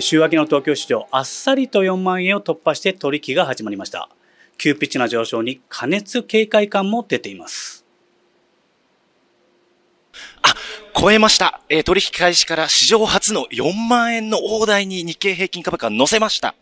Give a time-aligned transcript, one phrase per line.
[0.00, 4.08] 週明けの東京市場、あっさりと4万円を突破して取引が始まりました。
[4.58, 7.84] 急ピッチな上昇に加熱警戒感も出ています。
[10.42, 10.54] あ、
[10.98, 11.60] 超えました。
[11.68, 16.54] えー、取引開始から史上初の4万円の大台に日経平均株価乗せました。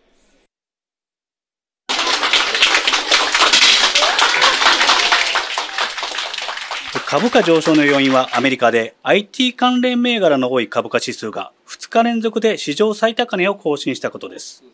[7.07, 11.61] 株価上昇の要因はアメリカで IT 関連銘柄の多い株価指数が2
[12.00, 14.64] 日連続で史上最高値を更新したことです。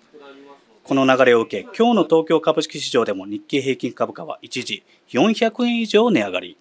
[0.84, 6.56] この流れを受け、今日の東京株式市場でも日経平均株価は一時400円以上値上がり。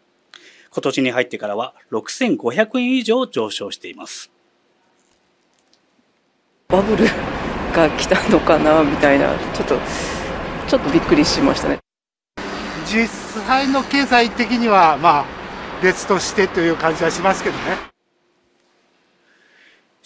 [0.69, 4.29] 今年に入ってからは6500円以上上昇しています。
[6.67, 7.05] バブル
[7.73, 9.79] が来たのかなみたいな、ちょっと、
[10.67, 11.79] ちょっとびっくりしましたね。
[12.85, 13.07] 実
[13.47, 15.25] 際の経済的には、まあ、
[15.81, 17.86] 別としてという感じはしますけどね。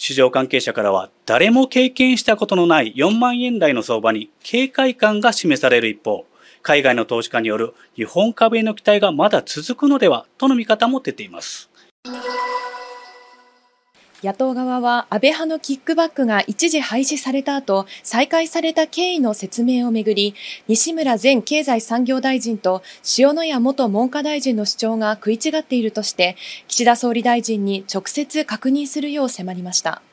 [0.03, 6.25] 市場関係者からは誰も経験したことのない4万円台の相場に警戒感が示される一方、
[6.63, 11.69] 海外の投資家による日本株への期待がまだ続くのではとの見方も出ています。
[14.23, 20.35] 野党側は安倍派のキックバックが一時廃止された後、再開された経緯の説明をめぐり、
[20.67, 22.83] 西村前経済産業大臣と
[23.17, 26.35] 塩谷元文科大臣の主張が食い違っているとして、
[26.67, 30.03] 岸田総理大臣に直接確認するよう迫りました。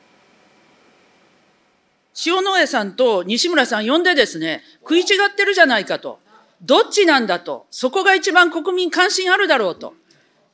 [2.25, 6.19] 塩谷さんと西村さん呼んでですね、食い違ってるじゃないかと。
[6.63, 7.67] どっちなんだと。
[7.69, 9.93] そこが一番国民関心あるだろうと。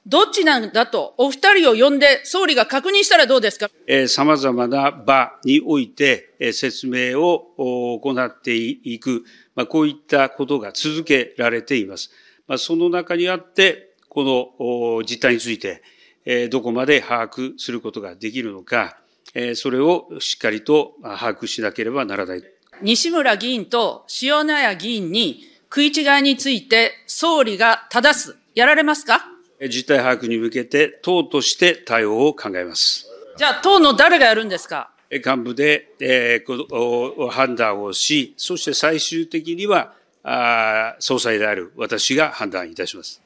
[0.08, 3.70] どっちなんだと、お二人を呼んで、総理が確認したらどうですか？
[4.08, 9.24] さまざまな場において、えー、説明を行っていく、
[9.56, 12.12] まあ、こういったことが続けられています。
[12.48, 15.82] まあ、その中にあって、この実態について、
[16.24, 19.00] えー、どこまで把握することができるのか、
[19.34, 22.44] えー、それをしっかりと把握しなければならない。
[22.84, 29.32] 西村議員と塩谷議員に食い違いについて総理が正す、やられますか？
[29.62, 33.08] 実態把握に向けて、党として対応を考えます。
[33.38, 34.92] じゃあ、党の誰がやるんですか？
[35.12, 43.22] 幹部で、えー、判断をし、そして最終的には、あ総裁である私が判断いたします。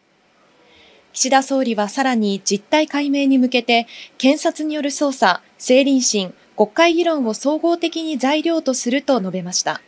[1.13, 3.87] 岸田総理はさらに実態解明に向けて、
[4.17, 9.81] 検察による捜査、政倫審、国会議論を総合的に材料とすると述べました。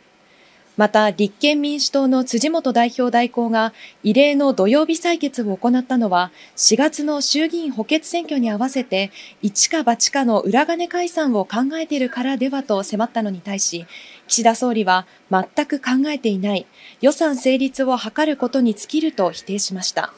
[0.76, 9.10] また、立憲民主党の辻元代表代行が異例の土曜日採決を行ったのは、4月の衆議院補欠選挙に合わせて、
[9.42, 13.86] 一か八かの裏金解散を考えているからではと迫ったのに対し、
[14.28, 16.66] 岸田総理は全く考えていない、
[17.02, 20.14] 予算成立を図ることに尽きると否定しました。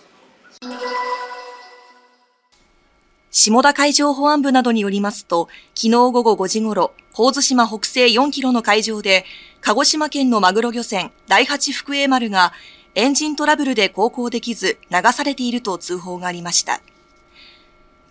[3.37, 9.25] 下田海上保安部などによりますと、昨日午後5時ごろ、神津島北西4キロの海上で、
[9.61, 12.53] 鹿児島県のマグロ漁船、第八福栄丸が、
[12.95, 16.81] エンジントラブルで航行できず、流されていると通報がありました。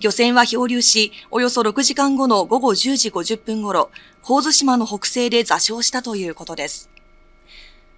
[0.01, 3.91] 漁船は漂流し、およそ6時間後の午後10時50分頃、
[4.27, 6.89] 神津島の北西で座礁したということです。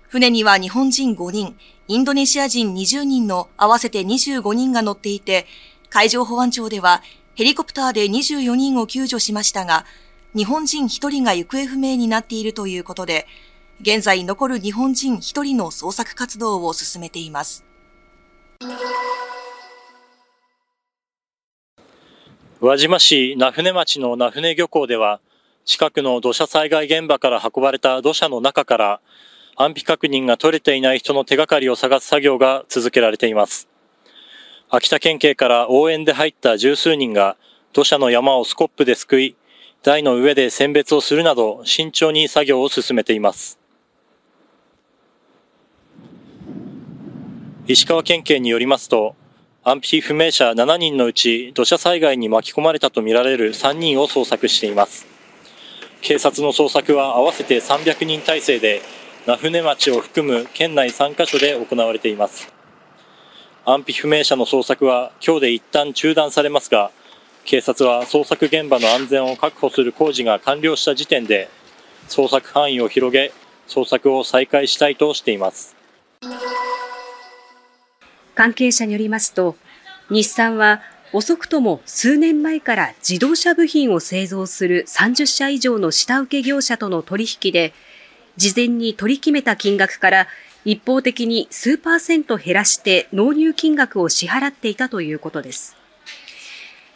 [0.10, 1.58] 船には日本人5人、
[1.88, 5.48] インドネシア人20人の合わせて25人が乗っていて、
[5.96, 7.02] 海上保安庁では
[7.36, 9.86] ヘリコプターで24人を救助しましたが、
[10.36, 13.26] 日本人1人が行方不明になっているということで、
[13.80, 17.64] 現在残る日本人1人の捜索活動を進めています。
[22.60, 25.22] 宇和島市名船町の名船漁港では、
[25.64, 29.00] 近くの土砂災害現場から運ばれた土砂の中から、
[29.56, 33.70] 安否確認が取れていない人の手がかりを探す作業が続けられています。
[34.78, 37.38] 秋田県警から応援で入った十数人が
[37.72, 39.38] 土砂の山をスコップですくい、
[39.84, 43.58] 台の上で選別をするなど慎重に作業を進めています。
[47.68, 49.16] 石川県警によりますと、
[49.64, 55.08] 安否不明者7人のうち土砂災害に巻き込まれたとみられる3人を捜索しています。
[56.02, 58.82] 警察の捜索は合わせて300人体制で、
[59.26, 62.55] 名船町を含む県内3カ所で行われています。
[63.68, 66.92] 安否不明者の捜索は今日で一旦中断されますが、
[67.46, 71.50] 警察は捜索現場の安全を確保する工事が完了した時点で
[72.08, 73.34] 捜索範囲を広げ
[73.68, 75.76] 捜索を再開したいとしています。
[78.36, 79.56] 関係者によりますと
[80.12, 80.82] 日産は
[81.12, 87.74] 遅くとも数年前から自動車部品を製造する30社以上の下請け業者との取引で
[88.38, 90.28] 事前に取り決めた金額から
[90.66, 95.78] 一方的に数パーセント減らして納入金額を支払っていたということです。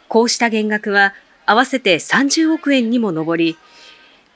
[0.08, 1.14] こうした減額は
[1.46, 3.56] 合わせて30億円にも上り、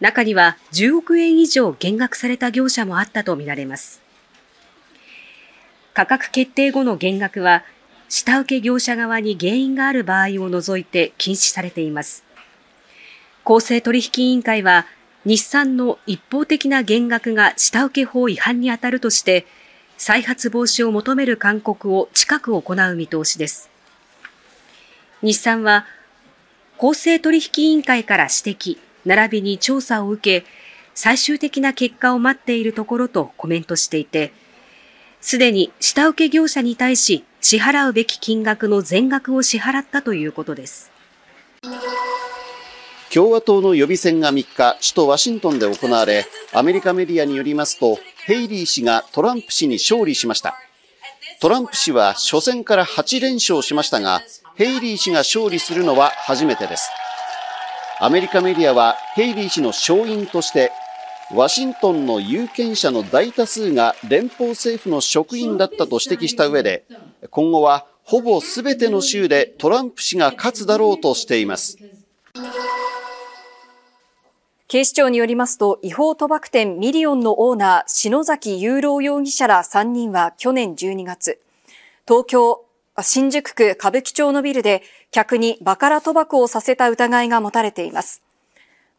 [0.00, 4.00] 中には10億円以上減額された業者もあったとみられます。
[5.94, 7.64] 価格決定後の減額は、
[8.08, 12.24] 下請け業者側に原因がある場合を除いて禁止されています。
[13.44, 14.86] 公正取引委員会は、
[15.24, 19.46] 日産の一方的な減額が下請法違反に当たるとして、
[19.96, 23.70] 再発防止を求める勧告を近く行う見通しです。
[25.22, 25.86] 日産は、
[26.76, 30.46] 公正取引委員会から指摘、並びに調査を受け、
[30.94, 34.32] 最終的な結果を待っているところとコメントしていて、
[35.20, 40.92] すでに下請け業者に対し支払うべき金額の全額を支払ったということです。
[43.14, 50.56] 共和党の予備選が3日、首都ワシントンで行われ、アメリカメディアによりますと、ヘイリー氏がトランプ氏に勝利しました。
[51.40, 54.20] トランプ氏は初戦から8連勝しましたが、
[54.56, 56.90] ヘイリー氏が勝利するのは初めてです。
[58.00, 60.72] アメリカメディアはヘイリー氏の勝因として
[61.32, 66.84] ワシントンの有権者の大多数が連邦政府の職員だったと指摘した上で、
[67.30, 71.78] 今後はほぼ全ての州でトランプ氏が勝つだろうとしています。
[74.66, 81.38] 警視庁によりますと、違法賭博店ミリオンのオーナー、篠崎雄郎容疑者ら3人は去年12月、
[82.08, 82.64] 東京、
[83.02, 88.22] 新宿区歌舞伎町のビルで客にバカラ賭博をさせた疑いが持たれています。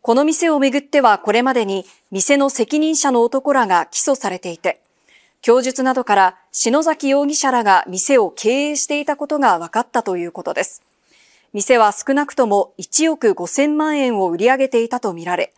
[0.02, 4.82] この店をめぐってはこれまでに店の責任者の男らが起訴されていて、
[5.42, 10.84] 供述などから篠崎容疑者らが店を経営していたことが分かったということです。
[11.56, 15.54] 店は少なくとも1億5000万円を売り上げていたとみられ、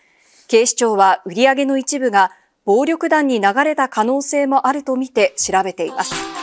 [0.48, 2.30] 警視庁は売り上げの一部が
[2.66, 6.37] 暴力団に流れた可能性もあるとみて調べています。